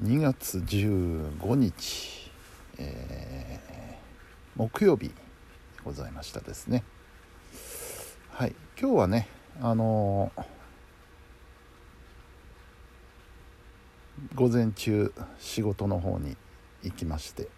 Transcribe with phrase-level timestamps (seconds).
[0.00, 2.30] 2月15日、
[2.78, 5.14] えー、木曜日で
[5.84, 6.82] ございましたですね。
[8.30, 9.28] はい今日はね
[9.60, 10.44] あのー、
[14.34, 16.38] 午前中仕事の方に
[16.82, 17.48] 行きまして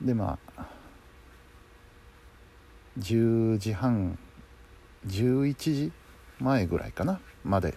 [0.00, 0.68] でまあ
[3.00, 4.16] 10時半
[5.08, 5.92] 11時
[6.38, 7.74] 前ぐらいかなまで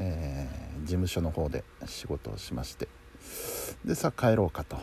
[0.00, 0.27] えー、
[0.88, 2.88] 事務所の方で仕事をしまして。
[3.84, 4.78] でさあ帰ろうかと。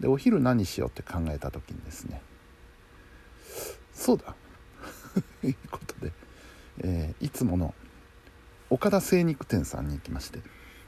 [0.00, 2.20] でお昼何しようって考えた時にですね。
[3.92, 4.34] そうだ。
[5.40, 6.12] と いうことで、
[6.78, 7.74] えー、いつもの
[8.70, 10.40] 岡田精肉店さんに行きまして。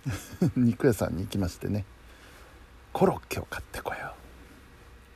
[0.56, 1.84] 肉屋さんに行きましてね。
[2.92, 4.14] コロッケを買ってこよ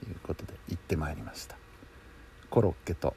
[0.02, 0.05] う。
[0.05, 1.56] ということで行ってまいりました。
[2.50, 3.16] コロッケと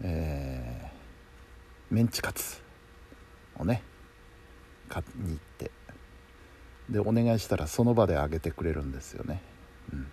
[0.00, 2.67] えー、メンチカツ。
[3.58, 3.82] をね
[4.88, 5.70] 買いに行って。
[6.88, 9.42] でお願いしたらその場であげてくれるんですよね、
[9.92, 10.06] うん、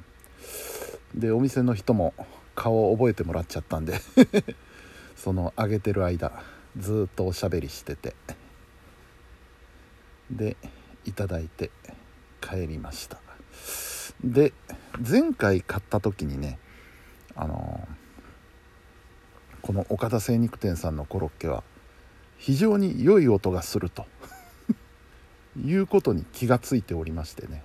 [1.17, 2.13] でお店の人も
[2.53, 4.01] 顔を覚えてもらっちゃったんで
[5.15, 6.33] そのあげてる間
[6.77, 8.13] ずっとおしゃべりしてて。
[10.29, 10.57] で
[11.05, 11.71] いただいて
[12.41, 13.19] 帰りました。
[14.23, 14.53] で
[15.07, 16.57] 前回買った時にね
[17.35, 17.87] あの
[19.61, 21.63] この岡田精肉店さんのコロッケは
[22.45, 24.05] 非常に良い音がすると。
[25.65, 27.63] いうことに気がついておりましてね。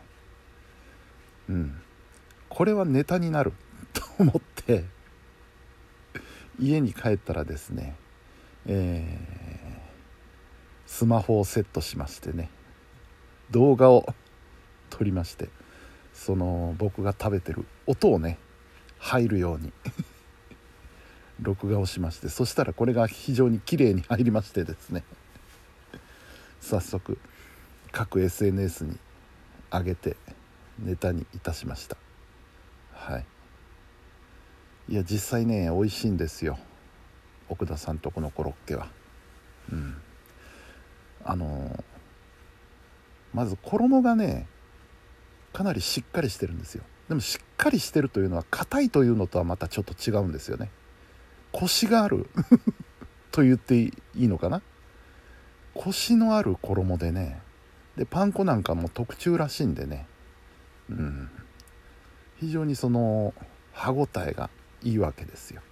[1.51, 1.83] うん。
[2.49, 3.53] これはネタになる。
[3.93, 4.87] と思って。
[6.59, 7.95] 家に帰ったらですね。
[8.65, 12.49] えー、スマホをセットしましてね。
[13.51, 14.07] 動画を
[14.89, 15.51] 撮りまして。
[16.15, 18.39] その僕が食べてる音をね
[18.99, 19.75] 入るように。
[21.43, 25.05] 録画をしましてそしたらこれが非常に綺麗に入りましてですね。
[26.61, 27.19] 早速
[27.93, 28.99] 各 SNS に
[29.73, 30.17] 上げて
[30.79, 31.97] ネタにいたしました。
[32.93, 33.27] はい。
[34.89, 36.59] いや実際ね美味しいんですよ。
[37.49, 38.89] 奥田さんとこのコロッケは。
[39.73, 39.97] うん。
[41.25, 41.83] あのー、
[43.35, 44.47] まず衣がね
[45.53, 46.85] かなりしっかりしてるんですよ。
[47.09, 50.71] でもしっかりしてるというのは硬いというのとはまたちょっと違うんですよね。
[51.53, 52.29] コシがある。
[53.33, 54.63] と言っていいのかな？
[55.75, 57.41] コシのある衣でね。
[57.97, 60.07] でパン粉なんかも特注らしいんでね。
[60.89, 61.31] うん。
[62.39, 63.35] 非常にその
[63.73, 64.51] 歯ごたえが
[64.83, 65.63] いいわけですよ。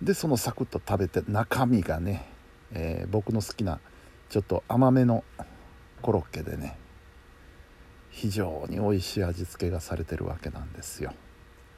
[0.00, 2.26] でそのサクッと食べて中身がね、
[2.72, 3.78] えー、僕の好きな
[4.30, 5.22] ちょっと甘めの
[6.00, 6.76] コロッケでね
[8.10, 11.14] 非常に美味しい味付けがされてるわけなんですよ。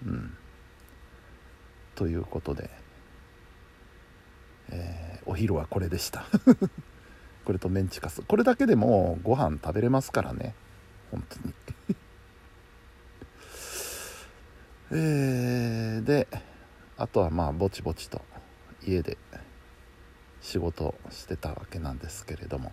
[0.07, 0.37] うん。
[1.95, 2.71] ということで、
[4.71, 6.25] えー、お昼はこれでした。
[7.45, 8.23] これとメンチカツ。
[8.23, 10.55] これだけでもご飯食べれますからね。
[11.11, 11.55] 本当に。
[14.93, 16.29] えー、で
[16.97, 18.23] あとはまあぼちぼちと
[18.83, 19.19] 家で
[20.41, 22.73] 仕事してたわけなんですけれども、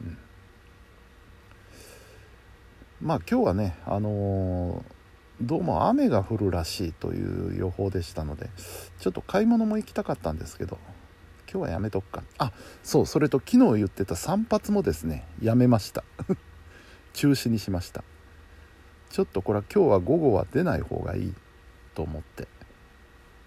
[0.00, 0.18] うん、
[3.00, 4.99] まあ今日はねあのー
[5.40, 8.50] どうも雨が降るらしいという予報でしたので
[8.98, 10.78] ちょっと買い物も行きたかったんですけど
[11.50, 12.22] 今日はやめとくか。
[12.38, 12.52] あ
[12.84, 16.04] そうそれと昨日言ってた散髪もですねやめました。
[17.12, 18.04] 中止にしました。
[19.08, 21.34] ちょっとこれは今日は午後は出ない方がいい
[21.96, 22.46] と思って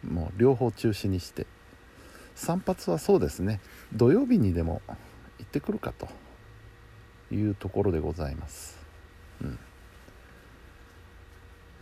[0.05, 1.47] もう両方中止にして。
[2.35, 3.61] 散髪はそうですね。
[3.93, 4.81] 土曜日にでも
[5.37, 6.09] 行ってくるかと
[7.31, 8.79] いうところでございます。
[9.41, 9.59] うん。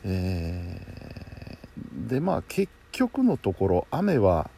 [0.04, 4.50] えー、でまあ結局のところ雨は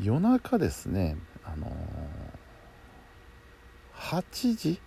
[0.00, 1.16] 夜中ですね。
[1.44, 4.80] あのー、8時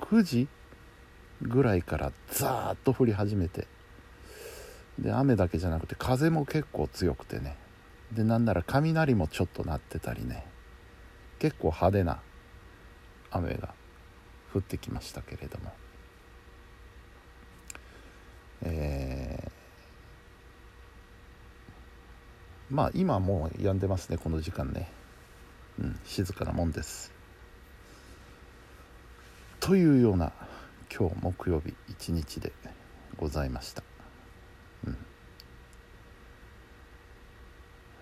[0.00, 0.48] ？9時？
[1.42, 3.66] ぐらいからザーッと降り始めて。
[4.98, 7.56] で雨だけじゃなくて風も結構強くてね。
[8.12, 10.44] でなんなら雷もちょっと鳴ってたりね。
[11.38, 12.20] 結構派手な
[13.30, 13.72] 雨が
[14.52, 15.72] 降ってきましたけれども。
[18.62, 24.90] えー、まあ今もう止んでますねこの時間ね、
[25.78, 27.12] うん、静かなもんです。
[29.60, 30.32] というような
[30.94, 32.52] 今日木曜日一日で
[33.16, 33.82] ございました、
[34.86, 34.96] うん。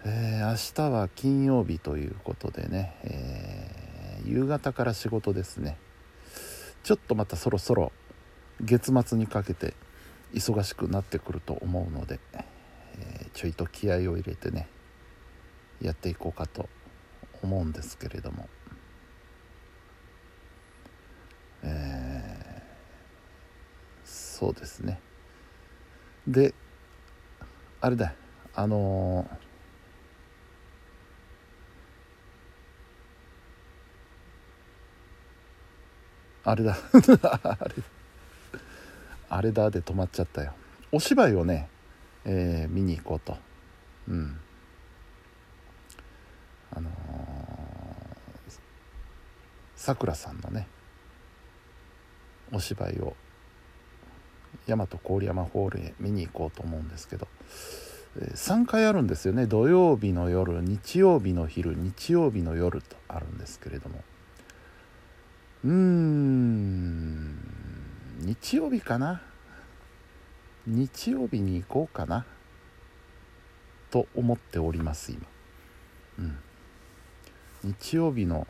[0.05, 5.76] えー、明日は金曜日ということでね、えー、夕方から仕事ですね。
[6.84, 7.93] ちょっとまたそろそろ
[8.62, 9.75] 月末にかけて
[10.35, 14.69] 忙しくなってくると思うので、えー、ちょいと気合を入れてね
[15.81, 16.69] やっていこうかと
[17.43, 18.49] 思うんですけれども、
[21.63, 25.01] えー、そうですね。
[26.27, 26.55] で
[27.81, 28.13] あれだ。
[28.55, 36.77] あのー、あれだ。
[36.83, 37.83] あれだ。
[39.31, 40.53] あれだで止まっちゃったよ。
[40.93, 41.69] お芝居をね、
[42.25, 43.37] えー、見に行こうと。
[44.09, 44.41] うん。
[46.71, 46.91] あの
[49.75, 50.69] さくらさんのね
[52.53, 53.17] お芝居を
[54.67, 57.27] 大和郡山ホールへ見に行こうと思うんですけど、
[58.17, 59.47] 3回あるんですよね。
[59.47, 64.03] 土曜日の夜日曜日の昼日曜日の夜とあるんですけれども。
[65.65, 67.57] うーん。
[68.19, 69.23] 日曜日かな？
[70.67, 72.26] 日曜日に行こうかな？
[73.91, 75.23] と思っております今。
[76.19, 76.38] うん。
[77.62, 78.49] 日曜日の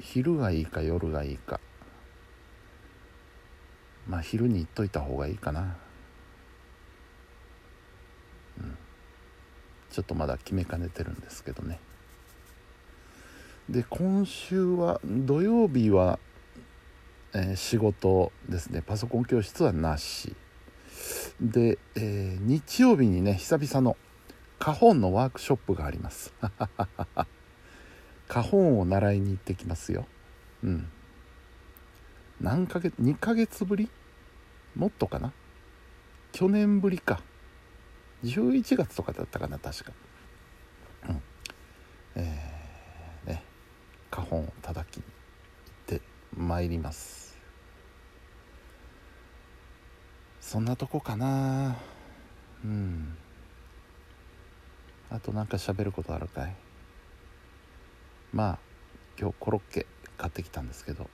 [0.00, 1.58] 昼がいいか夜がいいか。
[4.06, 5.76] まあ昼に行っといた方がいいかな。
[8.60, 8.78] うん。
[9.90, 11.80] ちょっとまだ決めかねてるんですけどね。
[13.68, 16.20] で今週は土曜日は、
[17.34, 18.82] えー、仕事ですね。
[18.82, 20.34] パソコン教室はなし。
[21.40, 23.96] で、えー、日曜日にね久々の
[24.58, 26.32] 花本のワークショップがあります。
[28.28, 30.06] 花本を習いに行ってきますよ。
[30.64, 30.90] うん。
[32.40, 33.90] 何ヶ月2ヶ月ぶり？
[34.74, 35.32] もっとかな？
[36.32, 37.20] 去年ぶりか。
[38.24, 39.92] 11月とかだったかな確か。
[41.08, 41.22] うん。
[42.16, 43.42] えー、ね。
[44.10, 45.04] 花本を叩きに。
[46.38, 47.36] 行ってまいります。
[50.40, 51.76] そんなとこかな。
[52.64, 53.16] うん。
[55.10, 56.54] あとなんか喋ることあるかい？
[58.32, 58.58] まあ
[59.18, 59.86] 今日コロッケ
[60.16, 61.08] 買ってきたんですけど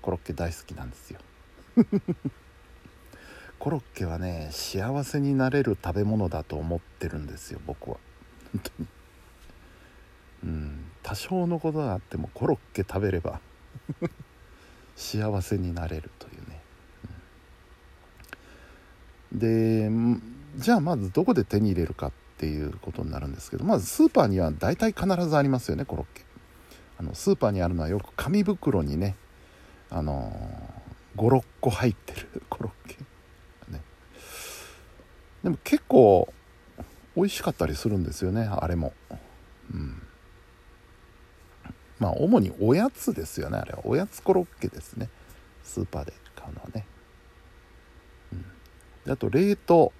[0.00, 1.20] コロッケ大好きなんですよ。
[3.58, 7.98] コロッケはね幸せになれる食べ物だと思ってるんですよ僕は。
[8.52, 8.88] 本当に。
[10.44, 10.84] うん。
[11.02, 13.40] 多少のことがあってもコロッケ食べれば
[14.96, 16.60] 幸せになれるというね、
[19.32, 19.38] うん、
[20.56, 26.24] でじゃあまずどこで手に入れるかっていうことになるんですけどまずスーパーには大体必ずありますよねコロッケ。
[26.96, 29.16] あのスーパーにあるのはよく紙袋にね
[29.90, 30.32] あの
[31.16, 32.96] 56個入ってる コロッケ。
[33.72, 33.80] ね。
[35.42, 36.32] でも結構
[37.16, 38.92] 美味しかったりするんですよねあれも。
[39.72, 40.03] うん。
[42.04, 43.80] まあ主におやつですよねあれは。
[43.84, 45.08] おやつコロッケですね。
[45.62, 46.84] スーパーで買うのはね、
[49.06, 49.92] うん、あと冷凍。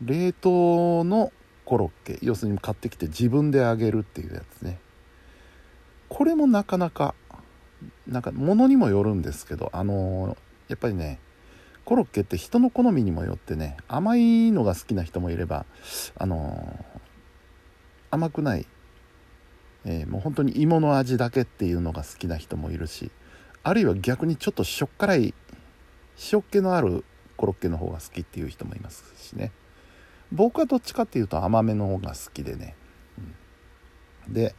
[0.00, 1.32] 冷凍の
[1.64, 2.18] コロッケ。
[2.22, 4.78] 要するに買ってきて自分で揚げるっていうやつね。
[6.08, 7.16] これもなかなか
[8.06, 10.36] なんか物にもよるんですけどあの
[10.68, 11.18] やっぱりね
[11.84, 15.66] コロッケって人の好みにもよってね甘いのが好きな人もいれば
[16.16, 16.84] あの
[18.12, 18.66] 甘くない、
[19.86, 23.12] えー、もう本当に芋の味だけっていうのが好きな人もいるし
[23.62, 25.34] あるいは逆にちょっとしょっ辛い
[26.32, 27.04] 塩っ気のある
[27.36, 29.52] コロッケの方が好きっていう人もいますしね。
[30.32, 32.74] 僕はどっちかっていうと甘めの方が好きでね、
[34.26, 34.54] うん、で、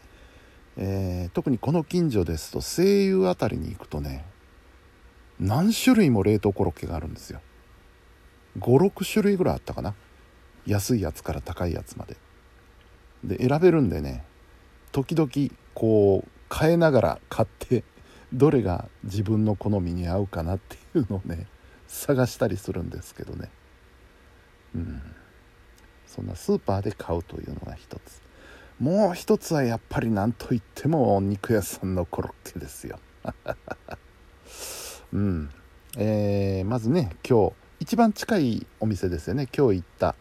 [0.78, 4.26] えー、特にこの近所ですと声優あたりに行くとね
[5.40, 7.42] 何種類も冷凍コロッケがあるんですよ。
[8.60, 9.94] 56種類ぐらいあったかな。
[10.66, 12.18] 安いやつから高いやつまで。
[13.24, 14.24] で選べるんでね
[14.92, 15.30] 時々
[15.74, 17.84] こう変えながら買って
[18.34, 21.48] どれが自分の好みに合うかなっていうのをね
[21.88, 23.50] 探したりするんですけどね。
[24.76, 25.02] うん。
[26.06, 28.22] そんなスーパーで買うというのが一つ。
[28.80, 33.00] もう一つはやっぱり何といっても肉屋さんのコロッケですよ。
[35.14, 35.50] うん。
[35.98, 39.48] えー、まずね今日一番近いお店ですよね。
[39.56, 40.16] 今日行った、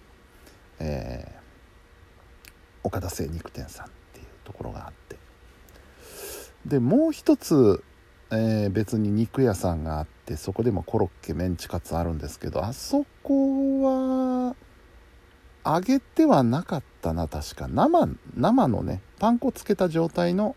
[0.79, 2.51] えー、
[2.83, 3.96] 岡田精肉店さん。
[4.47, 5.17] ところがあって。
[6.65, 7.85] でもう一つ、
[8.31, 14.57] えー、別に肉屋さんがあってそこでもコロッケメンチカツあるんですけどあそこは
[15.65, 17.69] 揚げてはなかったな確か。
[17.69, 20.57] 生生のねパン粉つけた状態の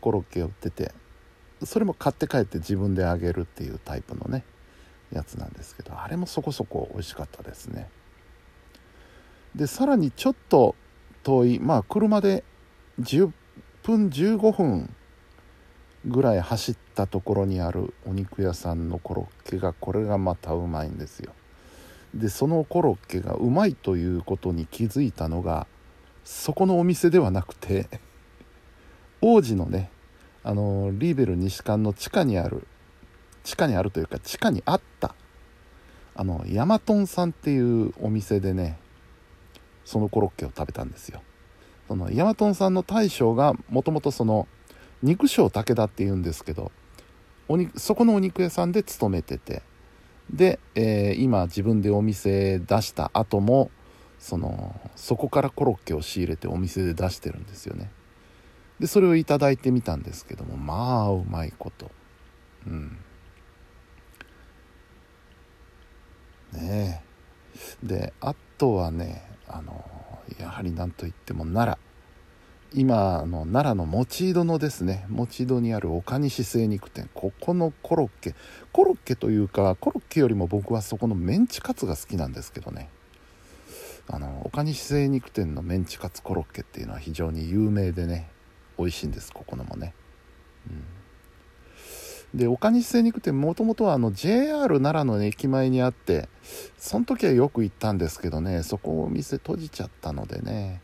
[0.00, 0.92] コロッケを売ってて
[1.64, 4.44] それも買って帰って自分で揚げるっていうタイプのね
[5.12, 7.88] やつなんですけどあれもそこそこ美味しかったですね。
[9.54, 10.74] でさらにちょっと
[11.22, 12.42] 遠いまあ車で
[13.00, 13.30] 10
[13.82, 14.94] 分15分
[16.06, 21.32] ぐらい走ったところにあるお肉屋さんのコロッケがこれがまたうまいんですよ。
[22.14, 25.66] でそのコロッケがうまいということに気づいたのが
[26.24, 27.88] そこのお店ではなくて
[29.22, 29.90] 王子のね
[30.44, 32.66] あのリーベル西館の地下にある
[33.44, 35.14] 地下にあるというか地下にあった
[36.14, 38.78] あのヤマトンさんっていうお店でね
[39.86, 41.22] そのコロッケを食べたんですよ。
[41.92, 44.48] そのヤマトンさんの大将がもともとその
[45.02, 46.72] 肉商武田っていうんですけど
[47.48, 49.62] お肉そこのお肉屋さんで勤めてて
[50.30, 53.70] で、えー、今自分でお店出した後も
[54.18, 57.90] そのそこからコロッケを仕入れてお店で出してるんですよね。
[58.80, 61.90] でそれを頂いてみたんですけどもまあうまいこと。
[62.66, 62.96] うん。
[66.54, 67.02] ね
[67.82, 67.86] え。
[67.86, 69.91] であとはねあの
[70.38, 71.78] やはり何といっても奈良。
[72.74, 77.10] 今の奈良の持戸のですね持戸にある岡西精肉店。
[77.14, 78.34] ここのコロッケ。
[78.72, 82.88] コロッケというかコロッケよりも僕はそこのメンチカツが好きなんですけどね。
[84.08, 88.32] あの岡西精肉店のメンチカツコロッケっていうのは非常に有名でね。
[88.78, 89.94] 美味しいんですここのもね、
[90.68, 90.84] うん、
[92.34, 96.28] で岡西精肉店もともとはあの JR 奈良の駅前にあって
[96.78, 100.80] その時はよく行ったんですけどねそこをお店閉じちゃったのでね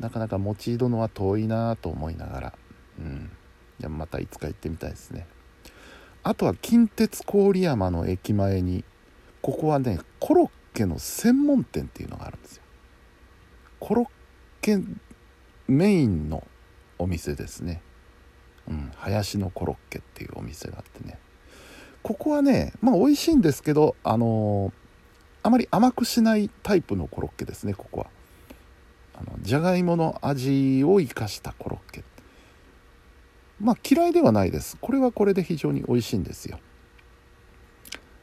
[0.00, 2.52] なかなか持ち戸のは遠いなと思いながら
[2.98, 3.30] うん。
[3.78, 5.26] でもまたいつか行ってみたいですね。
[6.22, 8.84] あとは近鉄郡山の駅前に
[9.40, 12.62] ここはねコロッケの専門店っていうのがあるんですよ。
[13.80, 14.06] コロッ
[14.60, 14.78] ケ
[15.66, 16.46] メインの
[16.98, 17.80] お店ですね。
[18.70, 18.92] うん。
[18.96, 21.18] 林のコロッケっていうお店があってね。
[22.02, 24.72] ここはねまあ美味しいんですけどあのー、
[25.42, 28.06] あまり甘くしないタイプのコロッケですねここは。
[29.14, 32.04] あのじゃがいもの味を生かしたコロッケ。
[33.60, 34.78] まあ嫌いではないです。
[34.80, 36.58] これはこれで非常に美味しいんですよ。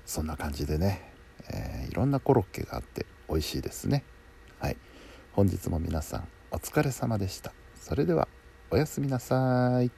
[0.05, 1.13] そんな感じでね、
[1.49, 4.03] えー、いろんなコロッケがあって美味しいですね。
[4.59, 4.77] はい。
[5.33, 7.53] 本日も皆さんお疲れ様でした。
[7.75, 8.27] それでは
[8.71, 9.91] おやすみなさい。